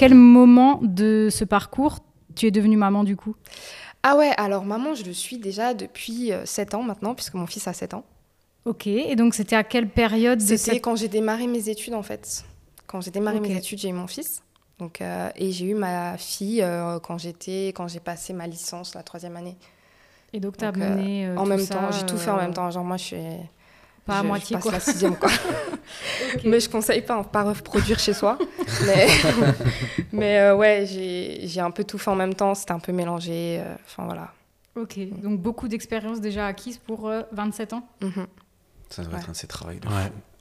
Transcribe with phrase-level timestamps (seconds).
[0.00, 1.98] quel moment de ce parcours
[2.34, 3.36] tu es devenue maman du coup?
[4.02, 7.68] Ah ouais, alors maman, je le suis déjà depuis 7 ans maintenant, puisque mon fils
[7.68, 8.04] a 7 ans.
[8.64, 10.82] Ok, et donc c'était à quelle période de C'était cette...
[10.82, 12.44] quand j'ai démarré mes études en fait.
[12.86, 14.42] Quand j'ai démarré mes études, j'ai eu mon fils.
[14.78, 18.94] Donc, euh, et j'ai eu ma fille euh, quand j'étais, quand j'ai passé ma licence
[18.94, 19.56] la troisième année.
[20.32, 22.16] Et donc tu as Donc, euh, mené euh, en tout même ça, temps, j'ai tout
[22.16, 22.70] fait en euh, même temps.
[22.70, 23.16] Genre moi, je suis
[24.06, 24.72] Pas à je, moitié, je passe quoi.
[24.72, 25.28] la sixième quoi.
[26.44, 28.38] Mais je conseille pas, hein, pas reproduire chez soi.
[28.86, 29.06] Mais,
[30.12, 32.54] mais euh, ouais, j'ai j'ai un peu tout fait en même temps.
[32.54, 33.60] C'était un peu mélangé.
[33.60, 34.32] euh, Enfin voilà.
[34.76, 37.82] Ok, donc beaucoup d'expérience déjà acquise pour euh, 27 ans?
[38.00, 38.26] Mhm.
[38.88, 39.18] Ça doit Ouais.
[39.20, 39.94] être un de ces travails de Ouais.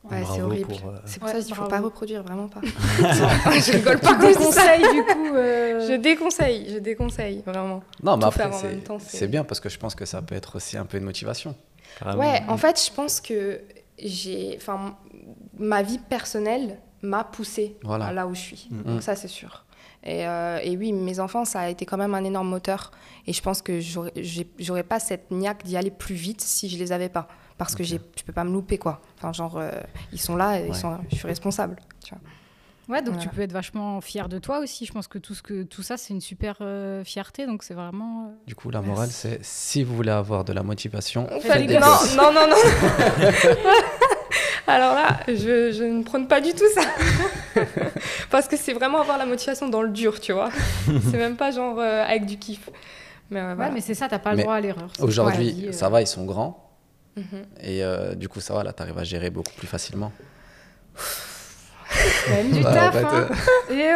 [0.10, 0.68] Ouais, c'est horrible.
[0.68, 1.70] pour, euh, C'est pour Ouais, ça qu'il faut bravo.
[1.70, 2.62] pas reproduire, vraiment pas.
[2.64, 4.34] je rigole pas ça.
[4.40, 5.36] Conseil du coup.
[5.36, 7.84] euh, Je déconseille, je déconseille, vraiment.
[8.02, 8.50] Non, mais Tout après,
[9.00, 11.54] c'est bien parce que je pense que ça peut être aussi un peu une motivation.
[11.98, 12.20] Carrément.
[12.22, 13.62] Ouais, en fait, je pense que
[13.98, 14.96] j'ai, enfin,
[15.58, 18.08] ma vie personnelle m'a poussée Voilà.
[18.08, 18.68] à là où je suis.
[18.72, 18.84] Mhm.
[18.84, 19.66] Donc ça, c'est sûr.
[20.04, 22.92] Et, euh, et oui, mes enfants, ça a été quand même un énorme moteur.
[23.28, 23.80] Et je pense que
[24.60, 27.28] j'aurais pas cette niaque d'y aller plus vite si je les avais pas.
[27.58, 27.90] Parce que Ok.
[27.90, 29.02] j'ai- je peux pas me louper, quoi.
[29.18, 29.72] Enfin, genre, euh,
[30.14, 31.76] ils sont là et ils sont, je suis responsable.
[32.06, 32.22] Tu vois.
[32.90, 34.86] Ouais, donc tu peux être vachement fier de toi aussi.
[34.86, 37.46] Je pense que tout, ce que, tout ça, c'est une super euh, fierté.
[37.46, 38.26] Donc c'est vraiment.
[38.26, 41.78] euh, Du coup, la morale, c'est si vous voulez avoir de la motivation, faites des
[41.78, 42.56] non, non, non, non.
[44.68, 46.82] Alors là, je, je ne prône pas du tout ça.
[48.30, 50.50] Parce que c'est vraiment avoir la motivation dans le dur, tu vois.
[50.86, 52.70] C'est même pas genre euh, avec du kiff.
[53.32, 54.92] Mais ouais, mais c'est ça, t'as pas le Mais droit à l'erreur.
[55.00, 55.72] Aujourd'hui, euh.
[55.72, 56.72] ça va, ils sont grands.
[57.16, 57.46] Mhm.
[57.62, 60.12] Et euh, du coup, ça va, là, t'arrives à gérer beaucoup plus facilement.
[62.30, 63.10] Quand même du Bah, taf, hein.
[63.70, 63.96] euh, Et, euh,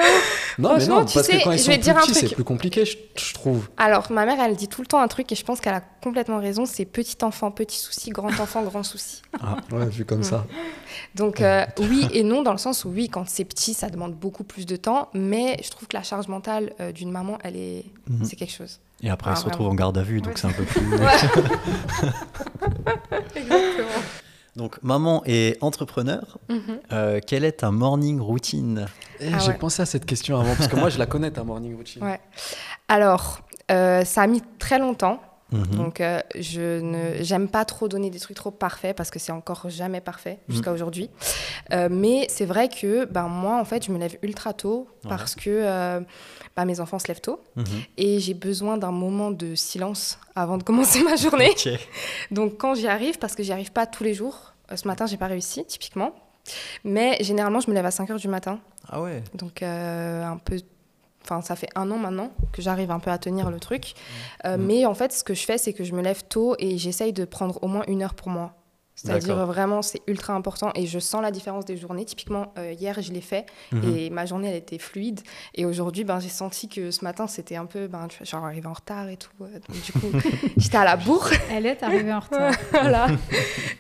[0.60, 1.98] Non, mais non, tu parce sais, que quand ils je sont vais te plus dire
[1.98, 3.70] un petits, c'est plus compliqué, je, je trouve.
[3.78, 5.82] Alors, ma mère, elle dit tout le temps un truc et je pense qu'elle a
[6.04, 9.22] complètement raison c'est petit enfant, petit souci, grand enfant, grand souci.
[9.72, 10.24] Ouais, vu comme Mm.
[10.24, 10.46] ça.
[11.16, 14.14] Donc, euh, oui et non, dans le sens où, oui, quand c'est petit, ça demande
[14.16, 17.56] beaucoup plus de temps, mais je trouve que la charge mentale euh, d'une maman, elle
[17.56, 17.86] est.
[18.10, 18.26] Mhm.
[18.26, 18.80] C'est quelque chose.
[19.02, 20.40] Et après, Ah, elle se retrouve en garde à vue, donc Ouais.
[20.40, 20.82] c'est un peu plus.
[23.36, 24.02] Exactement.
[24.56, 26.38] Donc, maman et entrepreneur,
[26.92, 28.86] euh, quelle est ta morning routine?
[29.20, 29.58] Eh, Ah J'ai ouais.
[29.58, 32.04] pensé à cette question avant, parce que moi, je la connais, ta morning routine.
[32.04, 32.20] Ouais.
[32.88, 33.40] Alors,
[33.72, 35.20] euh, ça a mis très longtemps.
[35.58, 35.76] Mhm.
[35.78, 39.32] Donc, euh, je ne, j'aime pas trop donner des trucs trop parfaits parce que c'est
[39.32, 41.10] encore jamais parfait jusqu'à aujourd'hui.
[41.72, 45.10] Euh, mais c'est vrai que ben, moi, en fait, je me lève ultra tôt Ouais.
[45.10, 46.00] parce que euh,
[46.56, 47.66] ben, mes enfants se lèvent tôt Mhm.
[47.98, 51.54] et j'ai besoin d'un moment de silence avant de commencer ma journée.
[52.32, 55.06] Donc, quand j'y arrive, parce que j'y arrive pas tous les jours, euh, ce matin,
[55.06, 56.14] j'ai pas réussi, typiquement.
[56.84, 58.60] Mais généralement, je me lève à 5 heures du matin.
[58.90, 59.24] Ah ouais.
[59.36, 60.58] Donc un peu,
[61.24, 63.94] enfin ça fait un an maintenant que j'arrive un peu à tenir le truc.
[64.46, 64.62] Euh, Mm.
[64.66, 67.12] Mais en fait, ce que je fais, c'est que je me lève tôt et j'essaye
[67.14, 68.54] de prendre au moins une heure pour moi.
[68.96, 72.06] C'est-à-dire vraiment, c'est ultra important et je sens la différence des journées.
[72.06, 73.98] Typiquement, euh, hier, je l'ai fait Mhm.
[73.98, 75.20] et ma journée, elle était fluide.
[75.56, 78.46] Et aujourd'hui, ben, j'ai senti que ce matin, c'était un peu, ben, tu vois, genre
[78.46, 79.32] arrivé en retard et tout.
[79.42, 80.12] euh, Donc, du coup,
[80.58, 81.28] j'étais à la bourre.
[81.52, 82.54] Elle est arrivée en retard.
[82.72, 83.08] voilà.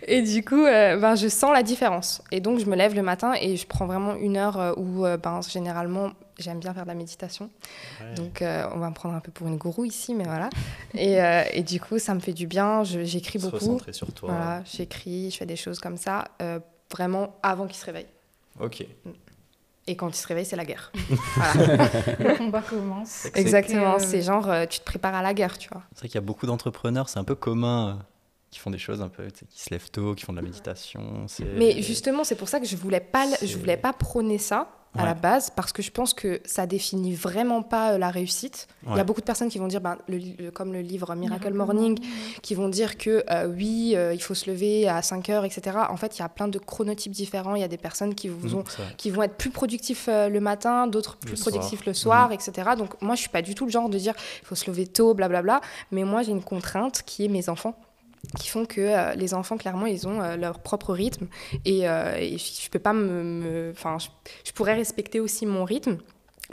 [0.07, 2.23] Et du coup, euh, ben, je sens la différence.
[2.31, 5.17] Et donc, je me lève le matin et je prends vraiment une heure où, euh,
[5.17, 6.09] ben, généralement,
[6.39, 7.49] j'aime bien faire de la méditation.
[8.01, 8.13] Ouais.
[8.15, 10.49] Donc, euh, on va me prendre un peu pour une gourou ici, mais voilà.
[10.93, 12.83] Et, euh, et du coup, ça me fait du bien.
[12.83, 13.55] J'écris beaucoup.
[13.55, 14.29] recentrer sur toi.
[14.29, 16.59] Voilà, j'écris, je fais des choses comme ça, euh,
[16.91, 18.07] vraiment avant qu'il se réveille.
[18.59, 18.85] Ok.
[19.85, 20.91] Et quand il se réveille, c'est la guerre.
[21.35, 21.89] Voilà.
[22.19, 23.27] Le combat commence.
[23.35, 23.99] Exactement.
[23.99, 25.83] C'est genre, euh, tu te prépares à la guerre, tu vois.
[25.91, 28.05] C'est vrai qu'il y a beaucoup d'entrepreneurs, c'est un peu commun,
[28.49, 31.25] qui font des choses un peu, qui se lèvent tôt, qui font de la méditation.
[31.57, 34.99] Mais justement, c'est pour ça que je voulais pas, je voulais pas prôner ça à
[34.99, 35.05] Ouais.
[35.05, 38.67] la base, parce que je pense que ça définit vraiment pas euh, la réussite.
[38.87, 40.81] Il y a beaucoup de personnes qui vont dire, ben, le, li- le- comme le
[40.81, 41.97] livre Miracle Morning,
[42.43, 45.77] qui vont dire que euh, oui, euh, il faut se lever à 5 heures, etc.
[45.89, 47.55] En fait, il y a plein de chronotypes différents.
[47.55, 48.63] Il y a des personnes qui vous ont
[48.97, 51.53] qui vont être plus productifs euh, le matin, d'autres plus Le soir.
[51.55, 52.33] productifs le soir, Mhm.
[52.33, 52.69] etc.
[52.77, 54.85] Donc moi, je suis pas du tout le genre de dire il faut se lever
[54.85, 55.61] tôt, blablabla.
[55.91, 57.75] Mais moi, j'ai une contrainte qui est mes enfants
[58.37, 61.27] qui font que euh, les enfants, clairement, ils ont euh, leur propre rythme.
[61.65, 63.71] Et, euh, et je je peux pas me...
[63.75, 64.07] Enfin, je,
[64.45, 65.97] je pourrais respecter aussi mon rythme,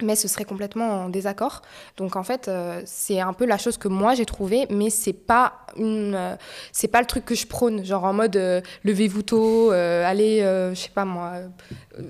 [0.03, 1.63] mais ce serait complètement en désaccord.
[1.97, 5.13] Donc, en fait, euh, c'est un peu la chose que moi, j'ai trouvée, mais c'est
[5.13, 6.15] pas une...
[6.17, 6.37] euh,
[6.73, 10.43] c'est pas le truc que je prône, genre en mode euh, levez-vous tôt, euh, allez,
[10.43, 11.49] euh, je sais pas moi, euh,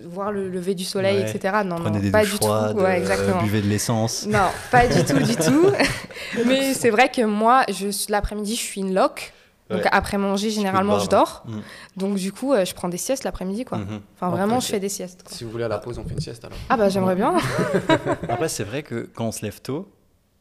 [0.07, 1.31] voir le lever du soleil, Ouais.
[1.31, 1.59] etc.
[1.65, 2.37] Non, Prenez non, des pas du tout.
[2.39, 4.27] froides, Ouais, euh, buvez de l'essence.
[4.27, 5.71] Non, pas du tout, du tout.
[6.47, 9.33] Mais c'est vrai que moi, je, l'après-midi, je suis une loque.
[9.71, 9.89] Donc Ouais.
[9.93, 11.45] après manger, généralement, je dors.
[11.47, 11.59] Mm.
[11.97, 13.79] Donc du coup, euh, je prends des siestes l'après-midi, quoi.
[13.79, 14.01] Mhm.
[14.17, 15.23] Enfin, vraiment, je fais des siestes.
[15.23, 15.33] quoi.
[15.37, 16.59] Si vous voulez à la pause, on fait une sieste alors.
[16.69, 17.35] Ah bah j'aimerais bien.
[18.29, 19.89] Après, c'est vrai que quand on se lève tôt,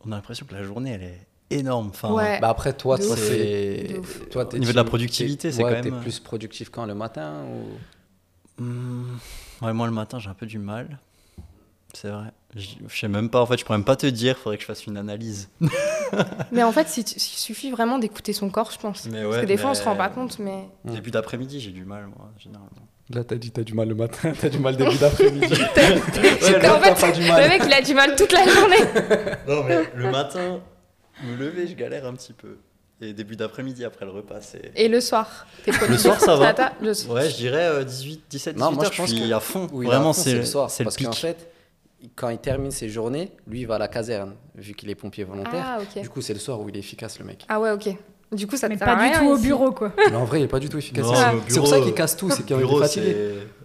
[0.06, 1.90] on a l'impression que la journée, elle est énorme.
[1.90, 2.40] Enfin, Ouais.
[2.40, 4.02] Bah après, toi, c'est.
[4.32, 6.86] Toi, Au niveau de la productivité, t'es- c'est ouais, quand T'es même- plus productif quand
[6.86, 7.34] le matin
[8.60, 8.64] ou...
[9.62, 11.00] Ouais, moi, le matin, j'ai un peu du mal.
[11.94, 12.28] C'est vrai.
[12.56, 14.62] Je, je sais même pas, en fait, je pourrais même pas te dire, faudrait que
[14.62, 15.50] je fasse une analyse.
[16.52, 19.06] Mais en fait, il suffit vraiment d'écouter son corps, je pense.
[19.06, 20.68] Mais Parce que des fois, on se rend pas compte, mais.
[20.86, 22.70] Début d'après-midi, j'ai du mal, moi, généralement.
[23.12, 25.46] Là, t'as dit t'as du mal le matin, t'as du mal début d'après-midi.
[25.54, 28.78] en fait, le mec, il a du mal toute la journée.
[29.48, 30.60] Non, mais le matin,
[31.24, 32.58] me lever, je galère un petit peu.
[33.02, 34.72] Et début d'après-midi, après le repas, c'est.
[34.76, 36.54] Et le soir, t'es Le soir, ça va.
[36.82, 37.16] Le soir.
[37.18, 39.40] Ouais, je dirais euh, 18, 17, 18 Non, moi, heures, je pense suis que- à
[39.40, 39.68] fond.
[39.72, 40.70] Oui, Vraiment, c'est le soir.
[40.70, 41.20] c'est le Parce qu'en pic.
[41.20, 41.50] fait,
[42.16, 45.24] quand il termine ses journées, lui, il va à la caserne, vu qu'il est pompier
[45.24, 45.64] volontaire.
[45.66, 46.02] Ah, ok.
[46.02, 47.46] Du coup, c'est le soir où il est efficace, le mec.
[47.50, 47.90] Ah ouais, ok.
[48.32, 49.92] Du coup, ça Mais pas du tout au bureau, quoi.
[49.98, 51.08] Mais en vrai, il est pas du tout efficace.
[51.48, 53.16] C'est- pour ça qu'il casse tout, c'est qu'il est Bureau, fatigué.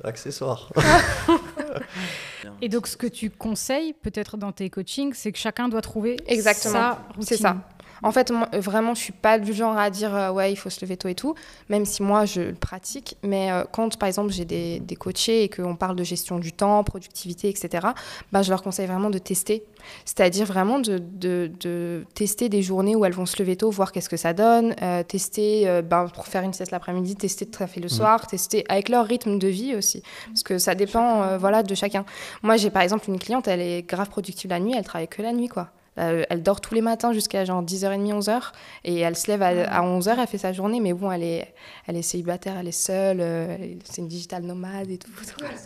[0.00, 0.70] c'est accessoire.
[2.62, 6.16] Et donc, ce que tu conseilles, peut-être dans tes coachings, c'est que chacun doit trouver
[6.26, 6.72] Exactement.
[6.74, 7.22] sa routine.
[7.22, 7.56] C'est ça.
[8.04, 10.56] En fait, moi, euh, vraiment, je suis pas du genre à dire euh, ouais, il
[10.56, 11.34] faut se lever tôt et tout,
[11.70, 13.16] même si moi je le pratique.
[13.22, 16.52] Mais euh, quand, par exemple, j'ai des, des coachés et qu'on parle de gestion du
[16.52, 17.88] temps, productivité, etc.,
[18.30, 19.64] bah, je leur conseille vraiment de tester.
[20.04, 23.90] C'est-à-dire vraiment de, de- de tester des journées où elles vont se lever tôt, voir
[23.90, 27.88] qu'est-ce que ça donne, euh, tester ben, pour faire une sieste l'après-midi, tester de le
[27.88, 30.02] soir, tester avec leur rythme de vie aussi.
[30.26, 32.04] Parce que ça dépend voilà, de chacun.
[32.42, 35.22] Moi, j'ai par exemple une cliente, elle est grave productive la nuit, elle travaille que
[35.22, 35.70] la nuit, quoi.
[35.98, 38.52] Euh, elle dort tous les matins jusqu'à genre 10h30, 11h.
[38.84, 40.80] Et elle se lève à, à 11h, elle fait sa journée.
[40.80, 41.54] Mais bon, elle est,
[41.86, 43.18] elle est célibataire, elle est seule.
[43.20, 45.10] euh, c'est une digital nomade et tout.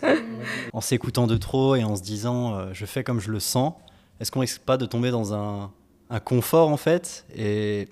[0.73, 3.73] en s'écoutant de trop et en se disant euh, je fais comme je le sens,
[4.19, 5.71] est-ce qu'on risque pas de tomber dans un,
[6.09, 7.25] un confort en fait?
[7.35, 7.87] Et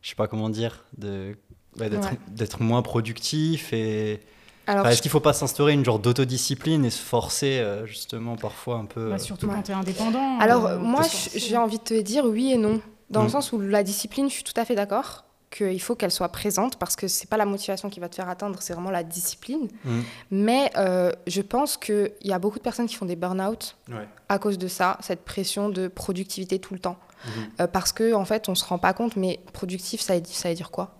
[0.00, 2.66] je sais pas comment dire ouais, d'être Ouais.
[2.66, 4.20] moins productif et
[4.68, 8.76] Enfin, est-ce qu'il faut pas s'instaurer une genre d'autodiscipline et se forcer euh, justement parfois
[8.76, 9.54] un peu Bah, euh, surtout Ouais.
[9.56, 10.38] quand tu es indépendant.
[10.40, 11.02] Alors, euh, moi,
[11.34, 12.80] j'ai envie de te dire oui et non.
[13.10, 13.30] Dans le Mm.
[13.32, 16.76] sens où la discipline, je suis tout à fait d'accord qu'il faut qu'elle soit présente
[16.78, 19.68] parce que c'est pas la motivation qui va te faire atteindre, c'est vraiment la discipline.
[19.84, 20.00] Mm.
[20.30, 24.08] Mais euh, je pense qu'il y a beaucoup de personnes qui font des burn-out Ouais.
[24.30, 26.96] à cause de ça, cette pression de productivité tout le temps.
[27.60, 30.70] Euh, parce que en fait, on se rend pas compte, mais productif, ça veut dire
[30.70, 30.94] quoi?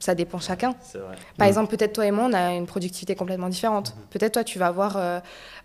[0.00, 0.74] Ça dépend chacun.
[0.94, 1.14] Vrai.
[1.36, 1.48] Par Mm.
[1.48, 3.90] exemple, peut-être toi et moi, on a une productivité complètement différente.
[3.90, 4.10] Mm-hmm.
[4.10, 5.20] Peut-être toi, tu vas avoir euh,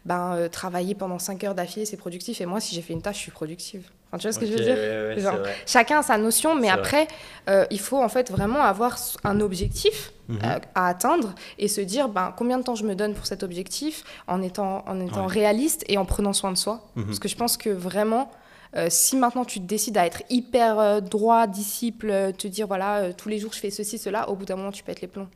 [0.05, 2.41] ben, euh, travaillé pendant 5 heures d'affilée, c'est productif.
[2.41, 3.89] Et moi, si j'ai fait une tâche, je suis productive.
[4.09, 5.55] Enfin, tu vois ce que je veux dire ouais, ouais, Genre, c'est vrai.
[5.65, 7.07] Chacun a sa notion, mais après,
[7.49, 10.39] euh, il faut en fait vraiment avoir un objectif Mhm.
[10.43, 13.41] euh, à atteindre et se dire ben, combien de temps je me donne pour cet
[13.43, 15.33] objectif en étant, en étant Ouais.
[15.33, 16.81] réaliste et en prenant soin de soi.
[16.95, 17.05] Mhm.
[17.05, 18.29] Parce que je pense que vraiment,
[18.77, 22.68] euh, si maintenant tu te décides à être hyper euh, droit, disciple, euh, te dire
[22.68, 25.01] voilà, euh, tous les jours je fais ceci, cela, au bout d'un moment tu pètes
[25.01, 25.27] les plombs.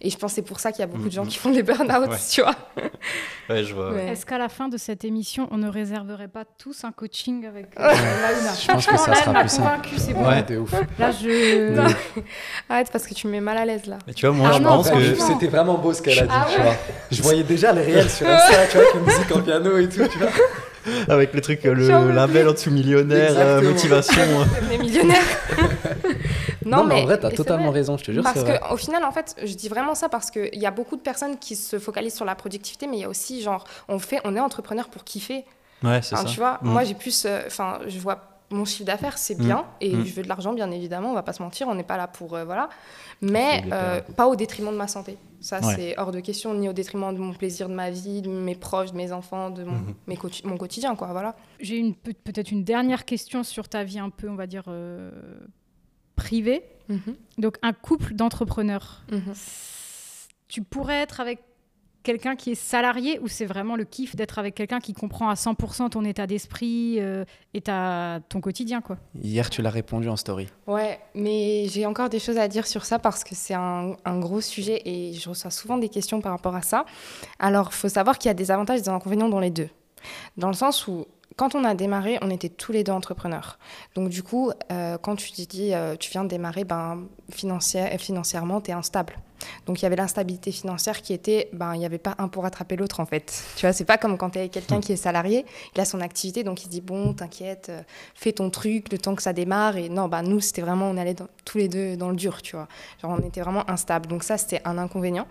[0.00, 1.28] Et je pense que c'est pour ça qu'il y a beaucoup de gens Mhm.
[1.28, 2.16] qui font des burn-out, Ouais.
[2.30, 2.54] tu vois.
[3.50, 3.90] Ouais, je vois.
[3.90, 4.10] ouais.
[4.10, 7.66] Est-ce qu'à la fin de cette émission, on ne réserverait pas tous un coaching avec
[7.80, 7.82] euh.
[7.82, 9.66] Launa Je pense que ça là, sera plus simple.
[9.68, 10.28] convaincue, c'est bon.
[10.28, 10.72] Ouais, de ouf.
[11.00, 11.80] Là, je.
[12.68, 13.98] Arrête parce que tu me mets mal à l'aise là.
[14.06, 15.14] Mais tu vois, moi, Ah je non, pense que.
[15.16, 16.74] C'était vraiment beau ce qu'elle a dit, Ah tu vois.
[17.10, 19.88] Je voyais déjà les réels sur Insta, tu vois, avec la musique en piano et
[19.88, 20.28] tout, tu vois.
[21.08, 23.70] avec le truc, euh, le veux label en dessous millionnaire, euh, Exactement.
[23.72, 24.22] motivation.
[24.40, 24.44] euh.
[24.70, 25.22] Les millionnaires.
[26.66, 27.80] Non, mais en vrai, t'as totalement vrai.
[27.80, 30.50] raison, je te jure, Parce qu'au final, en fait, je dis vraiment ça parce qu'il
[30.58, 33.08] y a beaucoup de personnes qui se focalisent sur la productivité, mais il y a
[33.08, 35.44] aussi, genre, on, fait, on est entrepreneur pour kiffer.
[35.82, 36.28] Ouais, c'est Enfin, ça.
[36.32, 36.68] tu vois, Mm.
[36.68, 37.24] moi, j'ai plus.
[37.24, 38.18] euh, Enfin, je vois
[38.50, 40.04] mon chiffre d'affaires, c'est bien, et Mm.
[40.04, 42.06] je veux de l'argent, bien évidemment, on va pas se mentir, on n'est pas là
[42.06, 42.34] pour.
[42.34, 42.68] euh, voilà.
[43.22, 45.16] Mais les euh, pas au détriment de ma santé.
[45.40, 45.74] Ça, Ouais.
[45.76, 48.56] c'est hors de question, ni au détriment de mon plaisir de ma vie, de mes
[48.56, 49.94] proches, de mes enfants, de mon, Mhm.
[50.08, 51.36] mes quoti- mon quotidien, quoi, voilà.
[51.60, 54.64] J'ai une peut- peut-être une dernière question sur ta vie un peu, on va dire,
[54.68, 55.10] euh,
[56.16, 56.64] privée.
[56.88, 59.02] Mhm, Donc, un couple d'entrepreneurs.
[59.12, 59.32] mhm.
[60.48, 61.40] Tu pourrais être avec
[62.02, 65.34] quelqu'un qui est salarié ou c'est vraiment le kiff d'être avec quelqu'un qui comprend à
[65.34, 67.24] 100% ton état d'esprit euh,
[67.54, 68.98] et ta, ton quotidien, quoi?
[69.20, 70.48] Hier, tu l'as répondu en story.
[70.66, 74.18] Ouais, mais j'ai encore des choses à dire sur ça parce que c'est un, un
[74.18, 76.84] gros sujet et je reçois souvent des questions par rapport à ça.
[77.38, 79.68] Alors, il faut savoir qu'il y a des avantages et des inconvénients dans les deux.
[80.38, 83.58] Dans le sens où, quand on a démarré, on était tous les deux entrepreneurs.
[83.94, 87.90] Donc, du coup, euh, quand tu te dis, euh, tu viens de démarrer, ben, financière,
[88.00, 89.16] financièrement, tu es instable.
[89.66, 92.42] Donc, il y avait l'instabilité financière qui était, ben, il n'y avait pas un pour
[92.42, 93.42] rattraper l'autre, en fait.
[93.56, 96.00] Tu vois, c'est pas comme quand tu es quelqu'un qui est salarié, il a son
[96.00, 97.82] activité, donc il se dit, bon, t'inquiète, euh,
[98.14, 99.76] fais ton truc le temps que ça démarre.
[99.76, 102.56] Et non, bah, nous, c'était vraiment, on allait tous les deux dans le dur, tu
[102.56, 102.68] vois.
[103.02, 104.08] Genre, on était vraiment instables.
[104.08, 105.26] Donc, ça, c'était un inconvénient.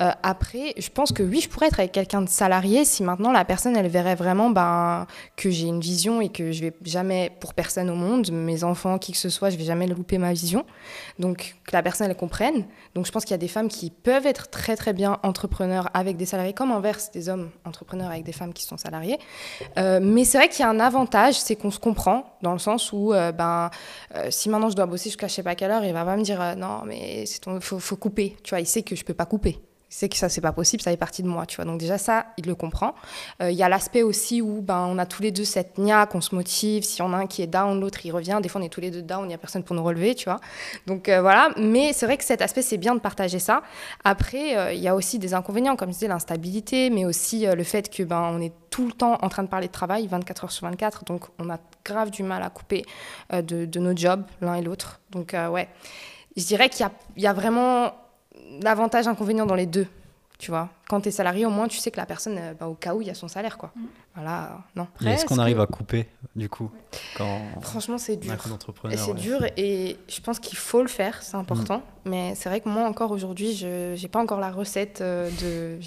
[0.00, 3.32] Euh, après, je pense que oui, je pourrais être avec quelqu'un de salarié si maintenant
[3.32, 5.06] la personne, elle verrait vraiment ben,
[5.36, 8.98] que j'ai une vision et que je vais jamais, pour personne au monde, mes enfants,
[8.98, 10.64] qui que ce soit, je vais jamais louper ma vision.
[11.18, 12.66] Donc, que la personne, elle comprenne.
[12.94, 15.88] Donc, je pense qu'il y a des femmes qui peuvent être très, très bien entrepreneurs
[15.94, 19.18] avec des salariés, comme inverse, des hommes entrepreneurs avec des femmes qui sont salariés.
[19.78, 22.58] Euh, mais c'est vrai qu'il y a un avantage, c'est qu'on se comprend, dans le
[22.58, 23.70] sens où, euh, ben,
[24.16, 26.16] euh, si maintenant je dois bosser jusqu'à je sais pas quelle heure, il va pas
[26.16, 28.36] me dire non, mais ton, faut, faut couper.
[28.42, 29.58] Tu vois, il sait que je peux pas couper.
[29.94, 31.64] Sait que ça c'est pas possible, ça fait partie de moi, tu vois.
[31.64, 32.94] Donc déjà ça, il le comprend.
[33.42, 36.14] Euh, Il y a l'aspect aussi où ben on a tous les deux cette niaque,
[36.14, 36.82] on se motive.
[36.82, 38.38] Si on a un qui est down, l'autre il revient.
[38.42, 40.14] Des fois on est tous les deux down, il y a personne pour nous relever,
[40.14, 40.40] tu vois.
[40.86, 41.50] Donc euh, voilà.
[41.58, 43.62] Mais c'est vrai que cet aspect c'est bien de partager ça.
[44.04, 47.64] Après euh, il y a aussi des inconvénients, comme je disais l'instabilité, mais aussi le
[47.64, 50.44] fait que ben on est tout le temps en train de parler de travail, 24
[50.44, 51.04] heures sur 24.
[51.04, 52.84] Donc on a grave du mal à couper
[53.30, 55.00] de, de nos jobs l'un et l'autre.
[55.10, 55.68] Donc ouais,
[56.36, 57.92] je dirais qu'il y y a vraiment
[58.62, 59.86] l'avantage inconvénient dans les deux.
[60.38, 62.66] Tu vois, quand tu es salarié, au moins tu sais que la personne, euh, bah,
[62.66, 63.70] au cas où, il y a son salaire, quoi.
[64.16, 64.88] Voilà, euh, non.
[65.04, 66.68] Et Est-ce qu'on arrive à couper, du coup,
[67.16, 68.34] quand Franchement, c'est dur.
[68.90, 69.14] C'est ouais.
[69.14, 71.82] dur et je pense qu'il faut le faire, c'est important.
[72.06, 75.78] Mais c'est vrai que moi, encore aujourd'hui, je n'ai pas encore la recette euh, de.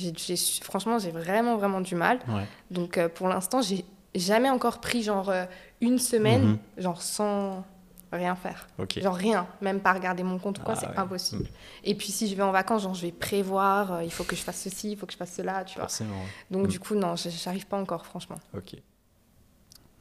[0.64, 2.20] franchement, j'ai vraiment, vraiment du mal.
[2.30, 2.46] Ouais.
[2.72, 3.84] Donc euh, pour l'instant, j'ai
[4.16, 5.34] jamais encore pris genre
[5.82, 6.58] une semaine, Mhm.
[6.78, 7.66] genre sans
[8.12, 8.67] rien faire.
[8.97, 10.97] Genre rien, même pas regarder mon compte ou quoi, Ah c'est ouais.
[10.97, 11.45] impossible.
[11.83, 14.35] Et puis si je vais en vacances, genre je vais prévoir, euh, il faut que
[14.35, 15.83] je fasse ceci, il faut que je fasse cela, tu vois.
[15.83, 16.15] Forcément.
[16.15, 16.27] ouais.
[16.51, 16.69] Donc Mm.
[16.69, 18.38] du coup, non, je- j'arrive pas encore, franchement.
[18.55, 18.75] Ok.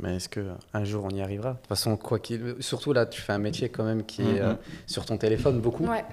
[0.00, 1.52] Mais est-ce que un jour on y arrivera?
[1.52, 2.56] De toute façon, quoi qu'il.
[2.58, 4.48] Surtout là, tu fais un métier quand même qui est Mhm.
[4.48, 4.54] euh,
[4.86, 5.84] sur ton téléphone beaucoup.
[5.84, 6.04] Ouais.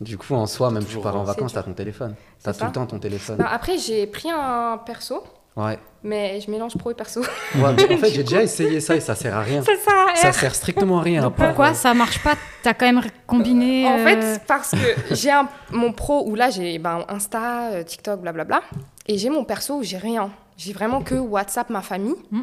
[0.00, 1.70] Du coup, en soi, même Toujours, tu pars en vacances, t'as dur.
[1.70, 2.14] ton téléphone.
[2.42, 3.38] T'as C'est tout le temps ton téléphone.
[3.38, 5.24] Bah, après, j'ai pris un perso,
[5.56, 5.78] Ouais.
[6.02, 7.20] mais je mélange pro et perso.
[7.20, 7.28] Ouais,
[7.76, 9.62] mais en fait, j'ai déjà essayé ça et ça sert à rien.
[9.66, 11.22] C'est ça, Ça sert strictement à rien.
[11.22, 12.34] Donc pourquoi euh, ça marche pas?
[12.62, 13.86] T'as quand même combiné.
[13.86, 14.78] En euh, fait, parce que
[15.14, 18.62] j'ai un, mon pro où là j'ai ben, Insta, euh, TikTok, blablabla,
[19.06, 20.30] et j'ai mon perso où j'ai rien.
[20.56, 22.14] J'ai vraiment que WhatsApp, ma famille.
[22.30, 22.40] Mm.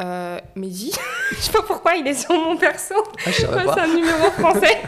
[0.00, 0.92] Euh, Mehdi,
[1.30, 2.94] je sais pas pourquoi il est sur mon perso.
[3.26, 3.74] Ah, je savais Ouais, pas.
[3.74, 4.78] c'est un numéro français.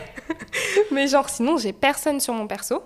[0.93, 2.83] Mais genre, sinon, j'ai personne sur mon perso.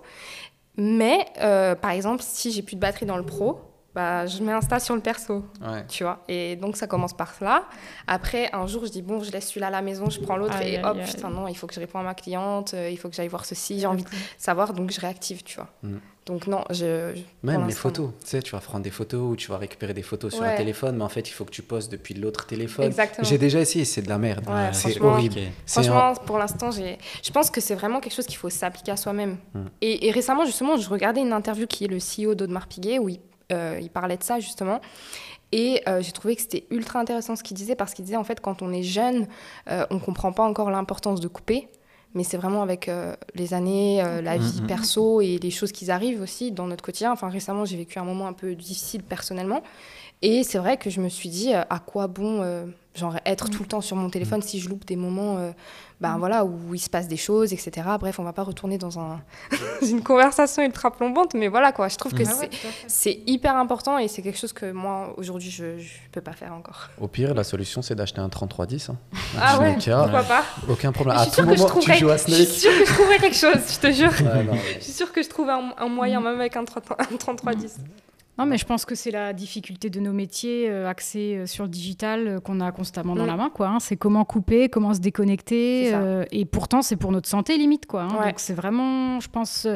[0.77, 3.61] Mais, euh, par exemple, si j'ai plus de batterie dans le pro,
[3.95, 5.85] bah, je mets Insta sur le perso, Ouais.
[5.89, 6.21] tu vois.
[6.29, 7.65] Et donc, ça commence par là.
[8.07, 10.61] Après, un jour, je dis, bon, je laisse celui-là à la maison, je prends l'autre,
[10.63, 11.05] et hop, aïe.
[11.07, 13.29] putain, non, il faut que je réponde à ma cliente, euh, il faut que j'aille
[13.29, 14.09] voir ceci, j'ai envie de
[14.39, 15.69] savoir, donc je réactive, tu vois.
[15.83, 15.97] Mm.
[16.25, 17.15] Donc, non, je.
[17.43, 18.11] Même les photos.
[18.23, 20.53] Tu sais, tu vas prendre des photos ou tu vas récupérer des photos sur Ouais.
[20.55, 22.85] un téléphone, mais en fait, il faut que tu poses depuis l'autre téléphone.
[22.85, 23.27] Exactement.
[23.29, 24.49] J'ai déjà essayé, c'est de la merde.
[24.49, 25.41] Ouais, c'est horrible.
[25.67, 26.97] Franchement, pour l'instant, j'ai.
[27.25, 29.37] Je pense que c'est vraiment quelque chose qu'il faut s'appliquer à soi-même.
[29.53, 29.61] Mm.
[29.81, 33.09] Et, et récemment, justement, je regardais une interview qui est le CEO d'Audemars Piguet où
[33.09, 33.19] il,
[33.81, 34.81] il parlait de ça justement.
[35.55, 38.25] Et euh, j'ai trouvé que c'était ultra intéressant ce qu'il disait parce qu'il disait en
[38.25, 39.27] fait quand on est jeune,
[39.71, 41.69] euh, on comprend pas encore l'importance de couper.
[42.15, 44.67] Mais c'est vraiment avec euh, les années, euh, la vie Mhm.
[44.67, 47.11] perso et les choses qui arrivent aussi dans notre quotidien.
[47.13, 49.63] Enfin, récemment, j'ai vécu un moment un peu difficile personnellement.
[50.21, 53.49] Et c'est vrai que je me suis dit, euh, à quoi bon euh, genre être
[53.49, 55.51] tout le temps sur mon téléphone si je loupe des moments euh,
[56.01, 57.87] ben, voilà, où il se passe des choses, etc.
[58.01, 59.21] Bref, on va pas retourner dans un,
[59.83, 61.87] une conversation ultra plombante, mais voilà quoi.
[61.89, 62.25] Je trouve que.
[62.29, 62.51] Ah ouais,
[62.89, 65.81] c'est- hyper important et c'est quelque chose que moi, aujourd'hui, je ne
[66.11, 66.89] peux pas faire encore.
[67.01, 68.91] Au pire, la solution, c'est d'acheter un 3310.
[68.91, 68.97] hein.
[69.41, 71.17] Ah ouais, pourquoi pas aucun problème.
[71.17, 72.49] À tout moment, tu joues à Je suis Snake.
[72.49, 74.11] sûre que je trouverai quelque chose, je te jure.
[74.27, 76.83] Ouais, non, Je suis sûre que je trouve un, un moyen, même avec un 30
[76.99, 77.77] un 3310.
[78.39, 81.65] Non, mais je pense que c'est la difficulté de nos métiers euh, axés euh, sur
[81.65, 83.27] le digital euh, qu'on a constamment dans Mm.
[83.27, 83.51] la main.
[83.51, 83.69] quoi.
[83.69, 83.79] hein.
[83.79, 85.93] C'est comment couper, comment se déconnecter.
[85.93, 87.85] Euh, et pourtant, c'est pour notre santé limite.
[87.87, 88.03] quoi.
[88.05, 88.19] hein.
[88.19, 88.27] Ouais.
[88.29, 89.67] Donc, c'est vraiment, je pense,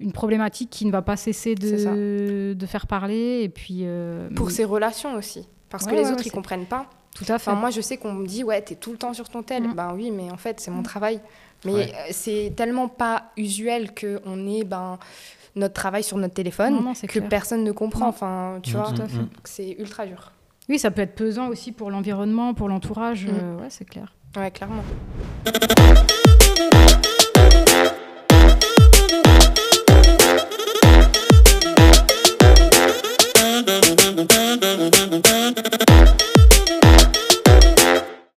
[0.00, 3.40] une problématique qui ne va pas cesser de, de faire parler.
[3.42, 5.48] Et puis, euh, Pour ses relations aussi.
[5.70, 6.86] Parce que les ouais, autres, ouais, ils c'est- comprennent pas.
[7.16, 7.50] tout à fait.
[7.50, 9.62] Enfin, moi, je sais qu'on me dit, ouais, t'es tout le temps sur ton tel.
[9.62, 9.74] Mm.
[9.74, 11.20] Ben oui, mais en fait, c'est mon travail.
[11.64, 11.92] Mais Ouais.
[12.10, 14.98] c'est tellement pas usuel qu'on ait ben,
[15.56, 17.28] notre travail sur notre téléphone Non, non, c'est que clair.
[17.28, 18.06] personne ne comprend.
[18.06, 18.08] Non.
[18.10, 19.18] Enfin, tu Mm, vois, mm, Tout à fait.
[19.18, 19.28] mm.
[19.44, 20.32] c'est ultra dur.
[20.68, 23.26] Oui, ça peut être pesant aussi pour l'environnement, pour l'entourage.
[23.26, 23.30] Mm.
[23.32, 24.12] euh, ouais, c'est clair.
[24.36, 24.82] Ouais, clairement.